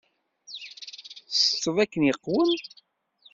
[1.29, 2.51] Tsetteḍ akken iqwem?